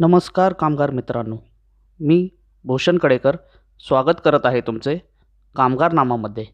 [0.00, 1.36] नमस्कार कामगार मित्रांनो.
[2.00, 2.28] मी
[2.64, 3.36] भूषण कडेकर
[3.80, 4.98] स्वागत करत आहे तुमचे
[5.56, 6.46] कामगारनामामध्ये.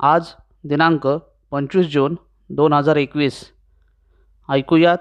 [0.00, 0.26] आज
[0.64, 1.06] दिनांक
[1.50, 2.16] पंचवीस जून
[2.50, 3.44] दोन हजार एकवीस.
[4.48, 4.98] ऐकूयात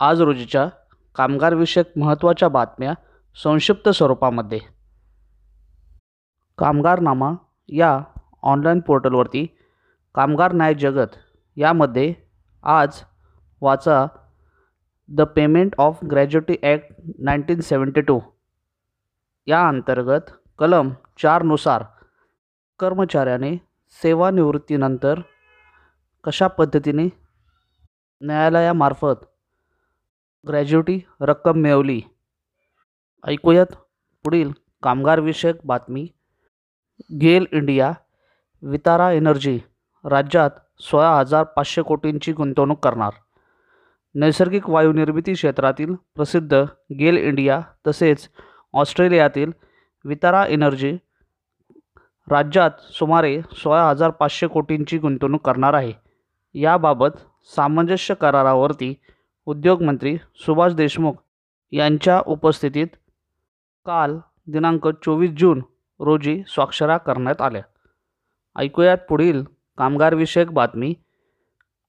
[0.00, 0.68] आज रोजीच्या
[1.14, 2.94] कामगारविषयक महत्त्वाच्या बातम्या
[3.44, 4.58] संक्षिप्त स्वरूपामध्ये.
[6.58, 7.32] कामगारनामा
[7.68, 8.00] या
[8.42, 9.46] ऑनलाईन पोर्टलवरती
[10.14, 11.08] कामगार न्याय जगत
[11.56, 12.14] यामध्ये
[12.62, 12.88] आज
[13.60, 14.06] वाचा
[15.12, 18.20] the payment of gratuity act nineteen seventy two.
[19.46, 21.84] या अंतर्गत कलम चारनुसार
[22.78, 23.56] कर्मचाऱ्याने
[24.02, 25.20] सेवानिवृत्तीनंतर
[26.24, 27.08] कशा पद्धतीने
[28.20, 29.24] न्यायालयामार्फत
[30.48, 32.00] ग्रॅज्युटी रक्कम मिळवली?
[33.24, 33.74] ऐकूयात
[34.24, 34.50] पुढील
[34.82, 36.06] कामगारविषयक बातमी.
[37.20, 37.92] गेल इंडिया
[38.62, 39.58] वितारा एनर्जी
[40.04, 43.10] राज्यात सोळा हजार पाचशे कोटींची गुंतवणूक करणार.
[44.14, 46.54] नैसर्गिक वायू निर्मिती क्षेत्रातील प्रसिद्ध
[46.98, 48.28] गेल इंडिया तसेच
[48.72, 49.50] ऑस्ट्रेलियातील
[50.04, 50.92] वितारा एनर्जी
[52.28, 55.92] राज्यात सुमारे सोळा हजार पाचशे कोटींची गुंतवणूक करणार आहे.
[56.54, 57.18] याबाबत
[57.56, 58.94] सामंजस्य करारावरती
[59.46, 61.14] उद्योगमंत्री सुभाष देशमुख
[61.72, 62.86] यांच्या उपस्थितीत
[63.86, 65.62] काल दिनांक चोवीस जून
[66.00, 67.62] रोजी स्वाक्षऱ्या करण्यात आल्या.
[68.56, 69.42] ऐकूयात पुढील
[69.78, 70.94] कामगारविषयक बातमी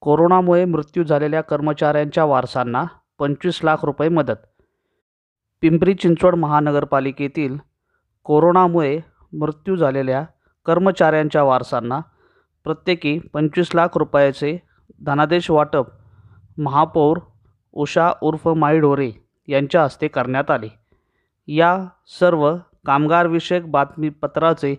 [0.01, 2.83] कोरोनामुळे मृत्यू झालेल्या कर्मचाऱ्यांच्या वारसांना
[3.19, 4.39] पंचवीस लाख रुपये मदत.
[5.61, 7.57] पिंपरी चिंचवड महानगरपालिकेतील
[8.23, 8.99] कोरोनामुळे
[9.33, 10.23] मृत्यू झालेल्या
[10.65, 11.99] कर्मचाऱ्यांच्या वारसांना
[12.63, 14.57] प्रत्येकी पंचवीस लाख रुपयाचे
[15.01, 15.85] धनादेश वाटप
[16.57, 17.17] महापौर
[17.73, 19.11] उषा उर्फ माईढोरे
[19.47, 20.67] यांच्या हस्ते करण्यात आले.
[21.47, 21.85] या
[22.19, 22.55] सर्व
[22.85, 24.75] कामगारविषयक बातमीपत्राचे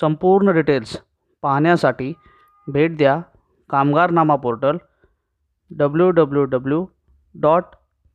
[0.00, 0.96] संपूर्ण डिटेल्स
[1.42, 2.12] पाहण्यासाठी
[2.68, 3.20] भेट द्या.
[3.70, 4.76] Kamgarnama portal
[5.70, 6.86] W W W
[7.34, 7.64] dot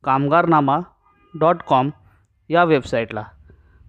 [0.04, 0.78] Kamgarnama
[1.34, 1.90] dot com
[2.48, 3.24] या वेबसाईटला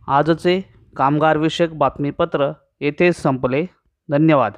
[0.08, 0.62] आजचे
[0.96, 3.66] कामगारविषयक बातमीपत्र येथेच संपले.
[4.10, 4.52] धन्यवाद.